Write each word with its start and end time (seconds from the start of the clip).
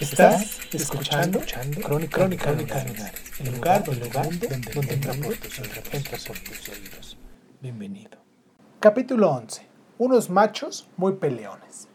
Estás 0.00 0.58
escuchando, 0.72 1.40
Crónica, 1.82 2.18
Crónica, 2.18 2.50
Lunares, 2.50 3.40
el 3.40 3.54
lugar, 3.54 3.84
el 3.86 4.00
lugar 4.00 4.28
donde, 4.28 4.48
donde 4.74 4.94
entra 4.94 5.14
por 5.14 5.36
tus 5.36 5.60
oídos. 5.60 5.94
entra 5.94 6.18
por 6.26 6.38
tus 6.38 6.68
oídos. 6.68 7.18
Bienvenido. 7.60 8.18
Capítulo 8.80 9.30
11. 9.30 9.68
Unos 9.98 10.30
machos 10.30 10.88
muy 10.96 11.12
peleones. 11.12 11.88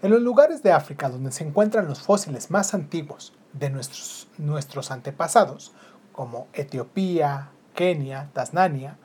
En 0.00 0.12
los 0.12 0.22
lugares 0.22 0.62
de 0.62 0.70
África 0.70 1.08
donde 1.08 1.32
se 1.32 1.42
encuentran 1.42 1.88
los 1.88 2.00
fósiles 2.00 2.52
más 2.52 2.72
antiguos 2.72 3.34
de 3.52 3.70
nuestros, 3.70 4.28
nuestros 4.38 4.92
antepasados, 4.92 5.72
como 6.12 6.46
Etiopía, 6.52 7.50
Kenia, 7.74 8.30
Tasmania 8.32 8.96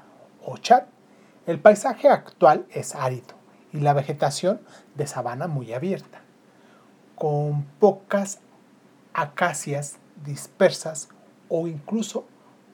o 0.46 0.58
Chad, 0.58 0.84
el 1.48 1.60
paisaje 1.60 2.10
actual 2.10 2.68
es 2.70 2.94
árido 2.94 3.36
y 3.72 3.80
la 3.80 3.94
vegetación 3.94 4.62
de 4.96 5.08
sabana 5.08 5.48
muy 5.48 5.74
abierta 5.74 6.23
con 7.24 7.64
pocas 7.80 8.40
acacias 9.14 9.96
dispersas 10.26 11.08
o 11.48 11.70
incluso 11.70 12.26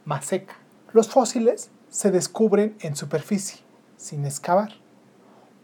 más 0.06 0.26
seca. 0.26 0.56
Los 0.92 1.08
fósiles 1.08 1.70
se 1.90 2.10
descubren 2.10 2.76
en 2.80 2.96
superficie, 2.96 3.60
sin 3.96 4.26
excavar, 4.26 4.72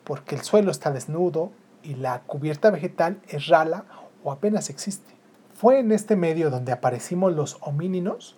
porque 0.03 0.35
el 0.35 0.41
suelo 0.41 0.69
está 0.69 0.91
desnudo 0.91 1.51
y 1.81 1.95
la 1.95 2.21
cubierta 2.27 2.69
vegetal 2.69 3.19
es 3.27 3.47
rala 3.47 3.85
o 4.23 4.31
apenas 4.31 4.69
existe. 4.69 5.15
Fue 5.55 5.79
en 5.79 5.91
este 5.91 6.15
medio 6.15 6.51
donde 6.51 6.71
aparecimos 6.71 7.33
los 7.33 7.57
homínidos. 7.61 8.37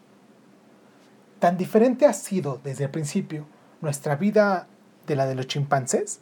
Tan 1.40 1.58
diferente 1.58 2.06
ha 2.06 2.14
sido 2.14 2.62
desde 2.64 2.86
el 2.86 2.92
principio 2.92 3.46
nuestra 3.82 4.16
vida 4.16 4.70
de 5.08 5.18
la 5.18 5.26
de 5.26 5.36
los 5.36 5.48
chimpancés. 5.48 6.22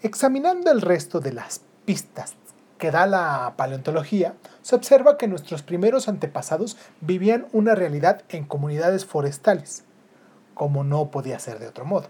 Examinando 0.00 0.70
el 0.70 0.80
resto 0.80 1.20
de 1.20 1.34
las 1.34 1.60
pistas 1.84 2.34
que 2.78 2.90
da 2.90 3.06
la 3.06 3.54
paleontología, 3.56 4.34
se 4.62 4.74
observa 4.74 5.16
que 5.16 5.28
nuestros 5.28 5.62
primeros 5.62 6.08
antepasados 6.08 6.76
vivían 7.00 7.46
una 7.52 7.74
realidad 7.74 8.22
en 8.28 8.44
comunidades 8.44 9.04
forestales, 9.04 9.84
como 10.54 10.84
no 10.84 11.10
podía 11.10 11.38
ser 11.38 11.58
de 11.58 11.68
otro 11.68 11.84
modo. 11.84 12.08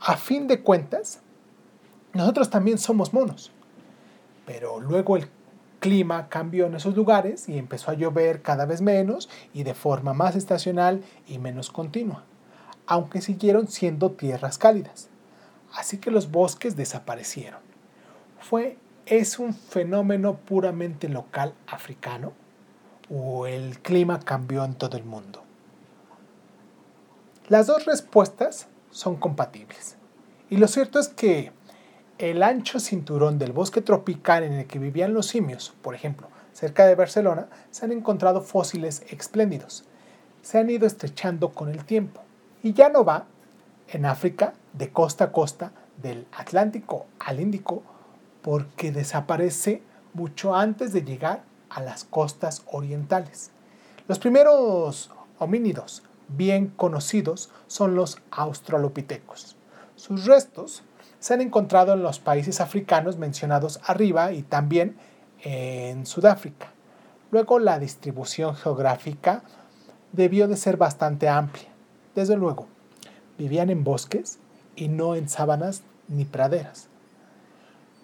A 0.00 0.16
fin 0.16 0.46
de 0.48 0.60
cuentas, 0.62 1.20
nosotros 2.12 2.50
también 2.50 2.78
somos 2.78 3.12
monos, 3.12 3.50
pero 4.46 4.80
luego 4.80 5.16
el 5.16 5.28
clima 5.80 6.28
cambió 6.28 6.66
en 6.66 6.74
esos 6.74 6.96
lugares 6.96 7.48
y 7.48 7.58
empezó 7.58 7.90
a 7.90 7.94
llover 7.94 8.40
cada 8.40 8.64
vez 8.64 8.80
menos 8.80 9.28
y 9.52 9.64
de 9.64 9.74
forma 9.74 10.14
más 10.14 10.36
estacional 10.36 11.02
y 11.26 11.38
menos 11.38 11.70
continua, 11.70 12.24
aunque 12.86 13.20
siguieron 13.20 13.68
siendo 13.68 14.12
tierras 14.12 14.58
cálidas. 14.58 15.08
Así 15.74 15.98
que 15.98 16.10
los 16.10 16.30
bosques 16.30 16.76
desaparecieron. 16.76 17.60
Fue 18.40 18.78
¿Es 19.06 19.38
un 19.38 19.52
fenómeno 19.52 20.36
puramente 20.38 21.10
local 21.10 21.52
africano 21.66 22.32
o 23.10 23.46
el 23.46 23.78
clima 23.80 24.20
cambió 24.20 24.64
en 24.64 24.76
todo 24.76 24.96
el 24.96 25.04
mundo? 25.04 25.42
Las 27.48 27.66
dos 27.66 27.84
respuestas 27.84 28.66
son 28.90 29.16
compatibles. 29.16 29.96
Y 30.48 30.56
lo 30.56 30.68
cierto 30.68 30.98
es 30.98 31.08
que 31.08 31.52
el 32.16 32.42
ancho 32.42 32.80
cinturón 32.80 33.38
del 33.38 33.52
bosque 33.52 33.82
tropical 33.82 34.42
en 34.42 34.54
el 34.54 34.66
que 34.66 34.78
vivían 34.78 35.12
los 35.12 35.26
simios, 35.26 35.74
por 35.82 35.94
ejemplo, 35.94 36.28
cerca 36.54 36.86
de 36.86 36.94
Barcelona, 36.94 37.48
se 37.70 37.84
han 37.84 37.92
encontrado 37.92 38.40
fósiles 38.40 39.02
espléndidos. 39.10 39.84
Se 40.40 40.56
han 40.56 40.70
ido 40.70 40.86
estrechando 40.86 41.52
con 41.52 41.68
el 41.68 41.84
tiempo. 41.84 42.22
Y 42.62 42.72
ya 42.72 42.88
no 42.88 43.04
va 43.04 43.26
en 43.88 44.06
África 44.06 44.54
de 44.72 44.88
costa 44.88 45.24
a 45.24 45.32
costa, 45.32 45.72
del 46.00 46.26
Atlántico 46.32 47.04
al 47.18 47.40
Índico, 47.40 47.82
porque 48.44 48.92
desaparece 48.92 49.80
mucho 50.12 50.54
antes 50.54 50.92
de 50.92 51.02
llegar 51.02 51.44
a 51.70 51.80
las 51.80 52.04
costas 52.04 52.62
orientales. 52.70 53.50
Los 54.06 54.18
primeros 54.18 55.10
homínidos 55.38 56.02
bien 56.28 56.68
conocidos 56.68 57.48
son 57.68 57.94
los 57.94 58.18
australopitecos. 58.30 59.56
Sus 59.96 60.26
restos 60.26 60.82
se 61.20 61.32
han 61.32 61.40
encontrado 61.40 61.94
en 61.94 62.02
los 62.02 62.18
países 62.18 62.60
africanos 62.60 63.16
mencionados 63.16 63.80
arriba 63.82 64.32
y 64.32 64.42
también 64.42 64.98
en 65.42 66.04
Sudáfrica. 66.04 66.66
Luego 67.30 67.58
la 67.58 67.78
distribución 67.78 68.56
geográfica 68.56 69.42
debió 70.12 70.48
de 70.48 70.58
ser 70.58 70.76
bastante 70.76 71.30
amplia. 71.30 71.70
Desde 72.14 72.36
luego, 72.36 72.66
vivían 73.38 73.70
en 73.70 73.84
bosques 73.84 74.38
y 74.76 74.88
no 74.88 75.14
en 75.14 75.30
sábanas 75.30 75.82
ni 76.08 76.26
praderas. 76.26 76.90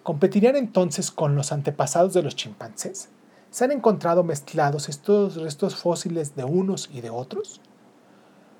¿Competirían 0.03 0.55
entonces 0.55 1.11
con 1.11 1.35
los 1.35 1.51
antepasados 1.51 2.13
de 2.13 2.23
los 2.23 2.35
chimpancés? 2.35 3.09
¿Se 3.51 3.65
han 3.65 3.71
encontrado 3.71 4.23
mezclados 4.23 4.89
estos 4.89 5.35
restos 5.35 5.75
fósiles 5.75 6.35
de 6.35 6.43
unos 6.43 6.89
y 6.91 7.01
de 7.01 7.11
otros? 7.11 7.61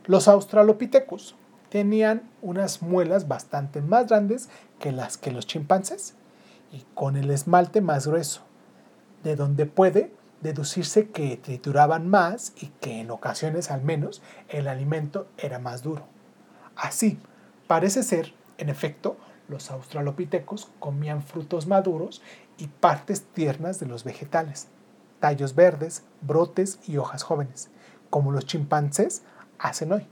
Los 0.05 0.27
australopithecus 0.27 1.35
tenían 1.69 2.29
unas 2.43 2.83
muelas 2.83 3.27
bastante 3.27 3.81
más 3.81 4.07
grandes 4.07 4.49
que 4.77 4.91
las 4.91 5.17
que 5.17 5.31
los 5.31 5.47
chimpancés 5.47 6.13
y 6.71 6.85
con 6.93 7.17
el 7.17 7.31
esmalte 7.31 7.81
más 7.81 8.05
grueso, 8.05 8.41
de 9.23 9.35
donde 9.35 9.65
puede 9.65 10.13
deducirse 10.41 11.09
que 11.09 11.37
trituraban 11.37 12.07
más 12.07 12.53
y 12.61 12.67
que 12.81 12.99
en 12.99 13.09
ocasiones 13.09 13.71
al 13.71 13.81
menos 13.81 14.21
el 14.47 14.67
alimento 14.67 15.27
era 15.39 15.57
más 15.57 15.81
duro. 15.81 16.05
Así, 16.75 17.17
parece 17.67 18.03
ser, 18.03 18.33
en 18.59 18.69
efecto, 18.69 19.17
los 19.51 19.69
australopitecos 19.69 20.71
comían 20.79 21.21
frutos 21.21 21.67
maduros 21.67 22.23
y 22.57 22.67
partes 22.67 23.23
tiernas 23.23 23.79
de 23.79 23.85
los 23.85 24.03
vegetales, 24.03 24.69
tallos 25.19 25.53
verdes, 25.53 26.03
brotes 26.21 26.79
y 26.87 26.97
hojas 26.97 27.21
jóvenes, 27.21 27.69
como 28.09 28.31
los 28.31 28.45
chimpancés 28.45 29.21
hacen 29.59 29.91
hoy. 29.91 30.07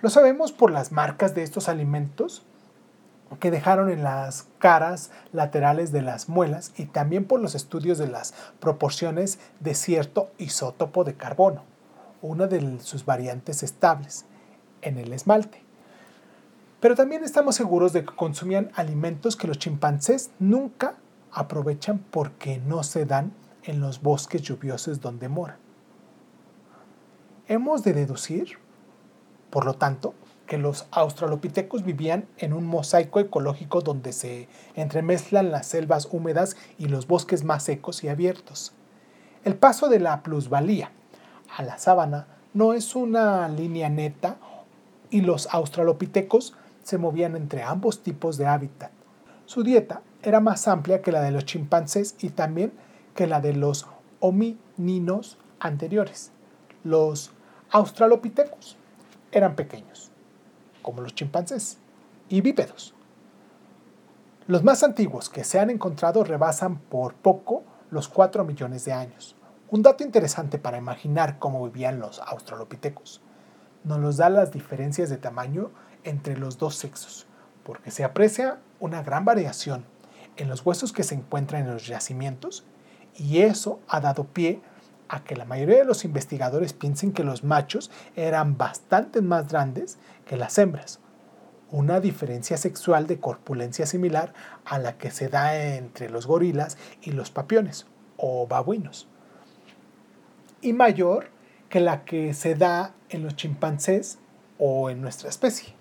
Lo 0.00 0.08
sabemos 0.08 0.52
por 0.52 0.70
las 0.70 0.92
marcas 0.92 1.34
de 1.34 1.42
estos 1.42 1.68
alimentos 1.68 2.44
que 3.40 3.50
dejaron 3.50 3.90
en 3.90 4.04
las 4.04 4.46
caras 4.58 5.10
laterales 5.32 5.90
de 5.90 6.02
las 6.02 6.28
muelas 6.28 6.72
y 6.76 6.86
también 6.86 7.24
por 7.24 7.40
los 7.40 7.56
estudios 7.56 7.98
de 7.98 8.06
las 8.06 8.32
proporciones 8.60 9.40
de 9.58 9.74
cierto 9.74 10.30
isótopo 10.38 11.02
de 11.02 11.14
carbono, 11.14 11.64
una 12.22 12.46
de 12.46 12.78
sus 12.80 13.04
variantes 13.04 13.64
estables, 13.64 14.24
en 14.82 14.98
el 14.98 15.12
esmalte. 15.12 15.65
Pero 16.80 16.94
también 16.94 17.24
estamos 17.24 17.56
seguros 17.56 17.92
de 17.92 18.04
que 18.04 18.14
consumían 18.14 18.70
alimentos 18.74 19.36
que 19.36 19.46
los 19.46 19.58
chimpancés 19.58 20.30
nunca 20.38 20.96
aprovechan 21.32 21.98
porque 22.10 22.58
no 22.58 22.82
se 22.82 23.06
dan 23.06 23.32
en 23.64 23.80
los 23.80 24.02
bosques 24.02 24.42
lluviosos 24.42 25.00
donde 25.00 25.28
moran. 25.28 25.58
Hemos 27.48 27.82
de 27.82 27.92
deducir, 27.92 28.58
por 29.50 29.64
lo 29.64 29.74
tanto, 29.74 30.14
que 30.46 30.58
los 30.58 30.86
australopitecos 30.90 31.84
vivían 31.84 32.26
en 32.38 32.52
un 32.52 32.66
mosaico 32.66 33.20
ecológico 33.20 33.80
donde 33.80 34.12
se 34.12 34.48
entremezclan 34.74 35.50
las 35.50 35.66
selvas 35.66 36.08
húmedas 36.10 36.56
y 36.78 36.86
los 36.86 37.06
bosques 37.06 37.44
más 37.44 37.64
secos 37.64 38.04
y 38.04 38.08
abiertos. 38.08 38.72
El 39.44 39.56
paso 39.56 39.88
de 39.88 40.00
la 40.00 40.22
plusvalía 40.22 40.92
a 41.56 41.62
la 41.62 41.78
sábana 41.78 42.26
no 42.54 42.72
es 42.72 42.94
una 42.96 43.48
línea 43.48 43.88
neta 43.88 44.36
y 45.10 45.20
los 45.20 45.48
australopitecos 45.52 46.54
se 46.86 46.98
movían 46.98 47.34
entre 47.34 47.64
ambos 47.64 48.04
tipos 48.04 48.36
de 48.36 48.46
hábitat. 48.46 48.92
Su 49.44 49.64
dieta 49.64 50.02
era 50.22 50.38
más 50.38 50.68
amplia 50.68 51.02
que 51.02 51.10
la 51.10 51.20
de 51.20 51.32
los 51.32 51.44
chimpancés 51.44 52.14
y 52.20 52.28
también 52.28 52.72
que 53.16 53.26
la 53.26 53.40
de 53.40 53.54
los 53.54 53.88
homininos 54.20 55.36
anteriores. 55.58 56.30
Los 56.84 57.32
australopithecus 57.72 58.76
eran 59.32 59.56
pequeños, 59.56 60.12
como 60.80 61.00
los 61.00 61.12
chimpancés, 61.12 61.78
y 62.28 62.40
bípedos. 62.40 62.94
Los 64.46 64.62
más 64.62 64.84
antiguos 64.84 65.28
que 65.28 65.42
se 65.42 65.58
han 65.58 65.70
encontrado 65.70 66.22
rebasan 66.22 66.78
por 66.78 67.14
poco 67.14 67.64
los 67.90 68.06
4 68.08 68.44
millones 68.44 68.84
de 68.84 68.92
años. 68.92 69.34
Un 69.70 69.82
dato 69.82 70.04
interesante 70.04 70.56
para 70.56 70.78
imaginar 70.78 71.40
cómo 71.40 71.64
vivían 71.64 71.98
los 71.98 72.20
australopithecus 72.20 73.22
nos 73.86 74.00
los 74.00 74.16
da 74.16 74.28
las 74.28 74.52
diferencias 74.52 75.08
de 75.08 75.16
tamaño 75.16 75.70
entre 76.06 76.38
los 76.38 76.58
dos 76.58 76.76
sexos. 76.76 77.26
porque 77.64 77.90
se 77.90 78.04
aprecia 78.04 78.60
una 78.78 79.02
gran 79.02 79.24
variación 79.24 79.84
en 80.36 80.48
los 80.48 80.64
huesos 80.64 80.92
que 80.92 81.02
se 81.02 81.16
encuentran 81.16 81.62
en 81.62 81.72
los 81.72 81.88
yacimientos 81.88 82.64
y 83.16 83.38
eso 83.38 83.80
ha 83.88 84.00
dado 84.00 84.24
pie 84.24 84.60
a 85.08 85.24
que 85.24 85.36
la 85.36 85.44
mayoría 85.44 85.78
de 85.78 85.84
los 85.84 86.04
investigadores 86.04 86.72
piensen 86.72 87.12
que 87.12 87.24
los 87.24 87.44
machos 87.44 87.90
eran 88.14 88.56
bastante 88.56 89.20
más 89.20 89.48
grandes 89.48 89.98
que 90.26 90.36
las 90.36 90.58
hembras, 90.58 91.00
una 91.70 92.00
diferencia 92.00 92.56
sexual 92.56 93.06
de 93.06 93.18
corpulencia 93.18 93.86
similar 93.86 94.32
a 94.64 94.78
la 94.78 94.96
que 94.96 95.10
se 95.10 95.28
da 95.28 95.56
entre 95.56 96.10
los 96.10 96.26
gorilas 96.26 96.78
y 97.02 97.12
los 97.12 97.30
papiones 97.30 97.86
o 98.16 98.46
babuinos, 98.46 99.08
y 100.60 100.72
mayor 100.72 101.30
que 101.68 101.80
la 101.80 102.04
que 102.04 102.32
se 102.34 102.54
da 102.54 102.94
en 103.08 103.22
los 103.22 103.36
chimpancés 103.36 104.18
o 104.58 104.90
en 104.90 105.00
nuestra 105.00 105.28
especie. 105.28 105.75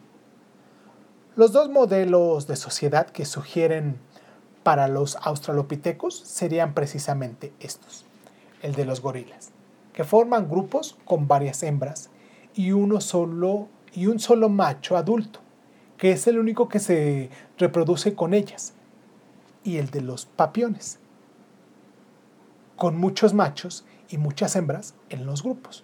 Los 1.36 1.52
dos 1.52 1.70
modelos 1.70 2.48
de 2.48 2.56
sociedad 2.56 3.08
que 3.08 3.26
sugieren 3.26 4.00
para 4.64 4.88
los 4.88 5.18
australopitecos 5.18 6.18
serían 6.18 6.74
precisamente 6.74 7.52
estos, 7.60 8.06
el 8.62 8.74
de 8.74 8.86
los 8.86 9.02
gorilas, 9.02 9.50
que 9.92 10.06
forman 10.06 10.48
grupos 10.48 10.98
con 11.04 11.28
varias 11.28 11.62
hembras 11.64 12.10
y 12.54 12.72
uno 12.72 13.02
solo 13.02 13.68
y 13.94 14.08
un 14.08 14.20
solo 14.20 14.48
macho 14.48 14.96
adulto, 14.96 15.42
que 15.98 16.14
es 16.14 16.26
el 16.28 16.40
único 16.40 16.70
que 16.70 16.80
se 16.80 17.30
reproduce 17.58 18.16
con 18.16 18.34
ellas, 18.34 18.74
y 19.66 19.76
el 19.76 19.90
de 19.90 20.00
los 20.00 20.26
papiones, 20.26 21.00
con 22.78 22.98
muchos 22.98 23.34
machos 23.34 23.84
y 24.08 24.18
muchas 24.18 24.56
hembras 24.56 24.94
en 25.10 25.26
los 25.26 25.44
grupos, 25.44 25.84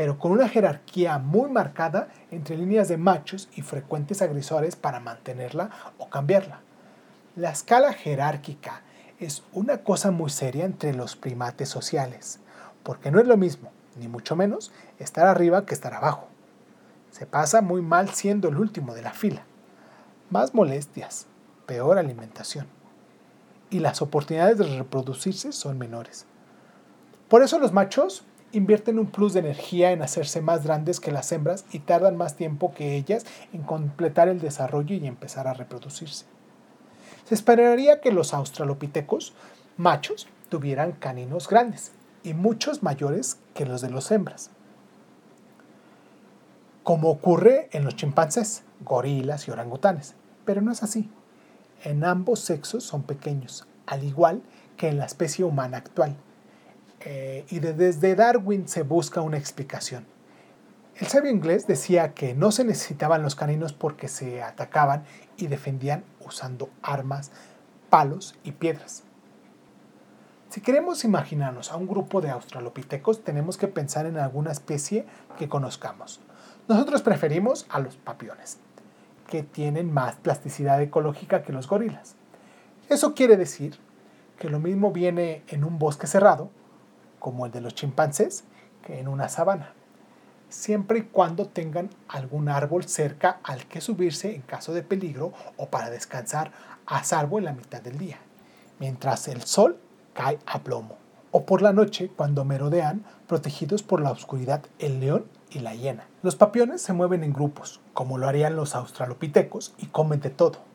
pero 0.00 0.18
con 0.18 0.32
una 0.32 0.48
jerarquía 0.48 1.18
muy 1.18 1.50
marcada 1.50 2.08
entre 2.30 2.56
líneas 2.56 2.88
de 2.88 2.96
machos 2.96 3.50
y 3.54 3.60
frecuentes 3.60 4.22
agresores 4.22 4.74
para 4.74 4.98
mantenerla 4.98 5.68
o 5.98 6.08
cambiarla. 6.08 6.62
La 7.36 7.50
escala 7.50 7.92
jerárquica 7.92 8.80
es 9.18 9.42
una 9.52 9.84
cosa 9.84 10.10
muy 10.10 10.30
seria 10.30 10.64
entre 10.64 10.94
los 10.94 11.16
primates 11.16 11.68
sociales, 11.68 12.40
porque 12.82 13.10
no 13.10 13.20
es 13.20 13.26
lo 13.26 13.36
mismo, 13.36 13.72
ni 13.98 14.08
mucho 14.08 14.36
menos, 14.36 14.72
estar 14.98 15.26
arriba 15.26 15.66
que 15.66 15.74
estar 15.74 15.92
abajo. 15.92 16.28
Se 17.10 17.26
pasa 17.26 17.60
muy 17.60 17.82
mal 17.82 18.08
siendo 18.08 18.48
el 18.48 18.56
último 18.56 18.94
de 18.94 19.02
la 19.02 19.12
fila. 19.12 19.42
Más 20.30 20.54
molestias, 20.54 21.26
peor 21.66 21.98
alimentación. 21.98 22.66
Y 23.68 23.80
las 23.80 24.00
oportunidades 24.00 24.56
de 24.56 24.78
reproducirse 24.78 25.52
son 25.52 25.76
menores. 25.76 26.24
Por 27.28 27.42
eso 27.42 27.58
los 27.58 27.74
machos 27.74 28.24
invierten 28.52 28.98
un 28.98 29.06
plus 29.06 29.32
de 29.32 29.40
energía 29.40 29.92
en 29.92 30.02
hacerse 30.02 30.40
más 30.40 30.64
grandes 30.64 31.00
que 31.00 31.12
las 31.12 31.30
hembras 31.32 31.64
y 31.72 31.80
tardan 31.80 32.16
más 32.16 32.36
tiempo 32.36 32.74
que 32.74 32.96
ellas 32.96 33.24
en 33.52 33.62
completar 33.62 34.28
el 34.28 34.40
desarrollo 34.40 34.96
y 34.96 35.06
empezar 35.06 35.46
a 35.46 35.54
reproducirse. 35.54 36.24
Se 37.24 37.34
esperaría 37.34 38.00
que 38.00 38.12
los 38.12 38.34
australopitecos 38.34 39.34
machos 39.76 40.26
tuvieran 40.48 40.92
caninos 40.92 41.48
grandes 41.48 41.92
y 42.24 42.34
muchos 42.34 42.82
mayores 42.82 43.38
que 43.54 43.66
los 43.66 43.80
de 43.80 43.90
los 43.90 44.10
hembras, 44.10 44.50
como 46.82 47.10
ocurre 47.10 47.68
en 47.72 47.84
los 47.84 47.94
chimpancés, 47.94 48.64
gorilas 48.80 49.46
y 49.46 49.50
orangutanes, 49.50 50.14
pero 50.44 50.60
no 50.60 50.72
es 50.72 50.82
así. 50.82 51.08
En 51.84 52.04
ambos 52.04 52.40
sexos 52.40 52.84
son 52.84 53.04
pequeños, 53.04 53.66
al 53.86 54.02
igual 54.02 54.42
que 54.76 54.88
en 54.88 54.98
la 54.98 55.04
especie 55.04 55.44
humana 55.44 55.76
actual 55.78 56.16
eh, 57.00 57.46
y 57.48 57.60
desde 57.60 58.14
Darwin 58.14 58.68
se 58.68 58.82
busca 58.82 59.20
una 59.20 59.38
explicación. 59.38 60.06
El 60.96 61.06
sabio 61.06 61.30
inglés 61.30 61.66
decía 61.66 62.12
que 62.12 62.34
no 62.34 62.52
se 62.52 62.62
necesitaban 62.62 63.22
los 63.22 63.34
caninos 63.34 63.72
porque 63.72 64.06
se 64.06 64.42
atacaban 64.42 65.04
y 65.38 65.46
defendían 65.46 66.04
usando 66.26 66.68
armas, 66.82 67.30
palos 67.88 68.34
y 68.44 68.52
piedras. 68.52 69.04
Si 70.50 70.60
queremos 70.60 71.04
imaginarnos 71.04 71.72
a 71.72 71.76
un 71.76 71.86
grupo 71.86 72.20
de 72.20 72.28
australopitecos, 72.28 73.24
tenemos 73.24 73.56
que 73.56 73.68
pensar 73.68 74.04
en 74.04 74.18
alguna 74.18 74.52
especie 74.52 75.06
que 75.38 75.48
conozcamos. 75.48 76.20
Nosotros 76.68 77.00
preferimos 77.00 77.66
a 77.70 77.80
los 77.80 77.96
papiones, 77.96 78.58
que 79.28 79.42
tienen 79.42 79.92
más 79.94 80.16
plasticidad 80.16 80.82
ecológica 80.82 81.42
que 81.42 81.52
los 81.52 81.66
gorilas. 81.66 82.16
Eso 82.90 83.14
quiere 83.14 83.36
decir 83.36 83.78
que 84.38 84.50
lo 84.50 84.58
mismo 84.58 84.92
viene 84.92 85.44
en 85.48 85.64
un 85.64 85.78
bosque 85.78 86.06
cerrado 86.06 86.50
como 87.20 87.46
el 87.46 87.52
de 87.52 87.60
los 87.60 87.76
chimpancés, 87.76 88.42
que 88.84 88.98
en 88.98 89.06
una 89.06 89.28
sabana, 89.28 89.74
siempre 90.48 90.98
y 90.98 91.02
cuando 91.02 91.46
tengan 91.46 91.90
algún 92.08 92.48
árbol 92.48 92.84
cerca 92.84 93.38
al 93.44 93.66
que 93.66 93.80
subirse 93.80 94.34
en 94.34 94.42
caso 94.42 94.74
de 94.74 94.82
peligro 94.82 95.32
o 95.56 95.66
para 95.66 95.90
descansar 95.90 96.50
a 96.86 97.04
salvo 97.04 97.38
en 97.38 97.44
la 97.44 97.52
mitad 97.52 97.80
del 97.80 97.98
día, 97.98 98.18
mientras 98.80 99.28
el 99.28 99.42
sol 99.42 99.78
cae 100.12 100.40
a 100.46 100.60
plomo, 100.60 100.96
o 101.30 101.46
por 101.46 101.62
la 101.62 101.72
noche 101.72 102.10
cuando 102.14 102.44
merodean 102.44 103.04
protegidos 103.28 103.84
por 103.84 104.00
la 104.00 104.10
oscuridad 104.10 104.62
el 104.80 104.98
león 104.98 105.26
y 105.50 105.60
la 105.60 105.74
hiena. 105.74 106.08
Los 106.22 106.34
papiones 106.34 106.82
se 106.82 106.92
mueven 106.92 107.22
en 107.22 107.32
grupos, 107.32 107.80
como 107.94 108.18
lo 108.18 108.26
harían 108.26 108.56
los 108.56 108.74
australopitecos, 108.74 109.74
y 109.78 109.86
comen 109.86 110.20
de 110.20 110.30
todo. 110.30 110.69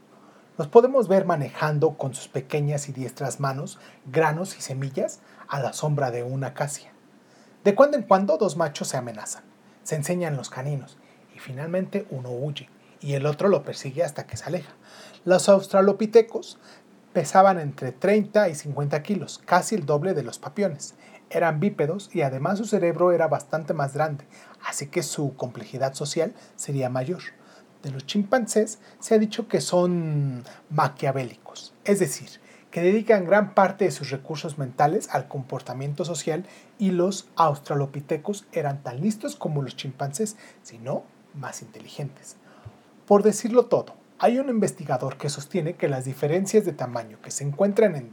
Los 0.58 0.70
podemos 0.70 1.10
ver 1.10 1.26
manejando 1.26 1.98
con 1.98 2.14
sus 2.14 2.30
pequeñas 2.30 2.88
y 2.88 2.94
diestras 2.94 3.42
manos 3.42 3.78
granos 4.06 4.58
y 4.58 4.62
semillas 4.62 5.20
a 5.50 5.60
la 5.60 5.74
sombra 5.74 6.12
de 6.12 6.24
una 6.24 6.48
acacia. 6.48 6.94
De 7.66 7.76
cuando 7.76 7.98
en 7.98 8.04
cuando 8.04 8.38
dos 8.38 8.56
machos 8.56 8.88
se 8.88 8.96
amenazan, 8.96 9.44
se 9.84 9.96
enseñan 9.96 10.38
los 10.38 10.50
caninos 10.50 10.98
y 11.36 11.40
finalmente 11.40 12.08
uno 12.10 12.32
huye 12.32 12.70
y 13.02 13.16
el 13.16 13.26
otro 13.26 13.50
lo 13.50 13.64
persigue 13.64 14.04
hasta 14.04 14.28
que 14.28 14.38
se 14.38 14.46
aleja. 14.46 14.74
Los 15.26 15.50
australopitecos 15.50 16.58
pesaban 17.12 17.60
entre 17.60 17.92
30 17.92 18.48
y 18.48 18.56
50 18.56 19.04
kilos, 19.04 19.42
casi 19.44 19.76
el 19.76 19.86
doble 19.86 20.14
de 20.14 20.24
los 20.24 20.40
papiones. 20.40 20.96
Eran 21.30 21.60
bípedos 21.60 22.10
y 22.14 22.22
además 22.22 22.60
su 22.60 22.66
cerebro 22.66 23.12
era 23.12 23.28
bastante 23.28 23.74
más 23.74 23.94
grande, 23.94 24.26
así 24.66 24.88
que 24.88 25.04
su 25.04 25.36
complejidad 25.36 25.96
social 25.96 26.34
sería 26.56 26.90
mayor. 26.90 27.22
De 27.86 27.92
los 27.92 28.08
chimpancés 28.08 28.80
se 29.00 29.14
ha 29.14 29.20
dicho 29.20 29.48
que 29.48 29.62
son 29.62 30.44
maquiavélicos, 30.72 31.72
es 31.84 32.00
decir, 32.00 32.28
que 32.72 32.82
dedican 32.82 33.26
gran 33.26 33.54
parte 33.54 33.86
de 33.86 33.92
sus 33.92 34.10
recursos 34.10 34.58
mentales 34.58 35.08
al 35.12 35.28
comportamiento 35.28 36.04
social 36.04 36.48
y 36.80 36.90
los 36.90 37.30
australopitecos 37.36 38.48
eran 38.54 38.82
tan 38.82 39.02
listos 39.02 39.36
como 39.36 39.62
los 39.62 39.76
chimpancés, 39.76 40.36
sino 40.64 41.04
más 41.36 41.62
inteligentes. 41.62 42.38
Por 43.06 43.22
decirlo 43.22 43.68
todo, 43.68 43.94
hay 44.18 44.40
un 44.40 44.50
investigador 44.50 45.18
que 45.18 45.30
sostiene 45.30 45.76
que 45.76 45.88
las 45.88 46.06
diferencias 46.06 46.66
de 46.66 46.74
tamaño 46.74 47.22
que 47.22 47.30
se 47.30 47.44
encuentran 47.44 47.96
en 47.96 48.10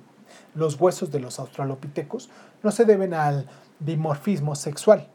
los 0.54 0.78
huesos 0.78 1.10
de 1.10 1.20
los 1.20 1.38
australopitecos 1.38 2.28
no 2.62 2.72
se 2.72 2.84
deben 2.84 3.14
al 3.14 3.46
dimorfismo 3.80 4.54
sexual 4.54 5.08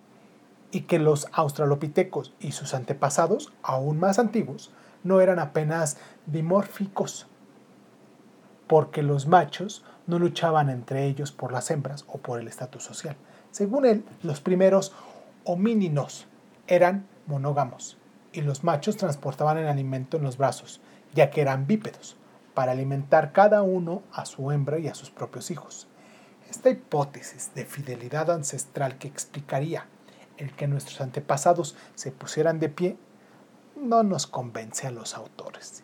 y 0.72 0.82
que 0.82 1.00
los 1.00 1.28
australopitecos 1.32 2.34
y 2.40 2.52
sus 2.52 2.74
antepasados, 2.74 3.54
aún 3.62 4.00
más 4.00 4.20
antiguos, 4.20 4.72
no 5.04 5.22
eran 5.22 5.40
apenas 5.40 5.98
dimórficos, 6.26 7.28
porque 8.68 9.04
los 9.04 9.28
machos 9.28 9.86
no 10.08 10.20
luchaban 10.20 10.70
entre 10.70 11.06
ellos 11.06 11.32
por 11.32 11.52
las 11.52 11.72
hembras 11.72 12.06
o 12.08 12.18
por 12.18 12.40
el 12.40 12.48
estatus 12.48 12.84
social. 12.84 13.16
Según 13.52 13.86
él, 13.86 14.04
los 14.24 14.42
primeros 14.42 14.94
homíninos 15.46 16.28
eran 16.68 17.08
monógamos 17.28 17.98
y 18.34 18.42
los 18.42 18.64
machos 18.64 18.98
transportaban 18.98 19.58
el 19.58 19.68
alimento 19.68 20.18
en 20.18 20.24
los 20.24 20.38
brazos, 20.38 20.82
ya 21.14 21.30
que 21.30 21.42
eran 21.42 21.68
bípedos, 21.68 22.18
para 22.54 22.74
alimentar 22.74 23.32
cada 23.32 23.62
uno 23.62 24.02
a 24.12 24.26
su 24.26 24.52
hembra 24.52 24.80
y 24.80 24.88
a 24.88 24.96
sus 24.96 25.12
propios 25.12 25.52
hijos. 25.52 25.88
Esta 26.50 26.70
hipótesis 26.70 27.52
de 27.56 27.66
fidelidad 27.66 28.32
ancestral 28.32 28.98
que 28.98 29.08
explicaría 29.08 29.86
el 30.38 30.56
que 30.56 30.68
nuestros 30.68 31.02
antepasados 31.02 31.76
se 31.96 32.12
pusieran 32.12 32.60
de 32.60 32.70
pie 32.70 32.98
no 33.76 34.04
nos 34.04 34.28
convence 34.28 34.88
a 34.88 34.92
los 34.92 35.16
autores. 35.16 35.84